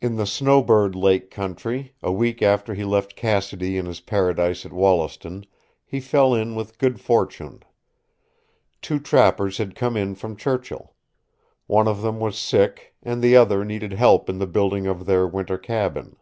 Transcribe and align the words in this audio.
In 0.00 0.14
the 0.14 0.28
Snowbird 0.28 0.94
Lake 0.94 1.28
country, 1.28 1.92
a 2.04 2.12
week 2.12 2.40
after 2.40 2.72
he 2.72 2.84
left 2.84 3.16
Cassidy 3.16 3.76
in 3.76 3.84
his 3.84 3.98
paradise 3.98 4.64
at 4.64 4.72
Wollaston, 4.72 5.44
he 5.84 5.98
fell 5.98 6.34
in 6.36 6.54
with 6.54 6.78
good 6.78 7.00
fortune. 7.00 7.60
Two 8.80 9.00
trappers 9.00 9.58
had 9.58 9.74
come 9.74 9.96
in 9.96 10.14
from 10.14 10.36
Churchill. 10.36 10.94
One 11.66 11.88
of 11.88 12.00
them 12.00 12.20
was 12.20 12.38
sick, 12.38 12.94
and 13.02 13.20
the 13.20 13.34
other 13.34 13.64
needed 13.64 13.94
help 13.94 14.28
in 14.30 14.38
the 14.38 14.46
building 14.46 14.86
of 14.86 15.04
their 15.04 15.26
winter 15.26 15.58
cabin. 15.58 16.14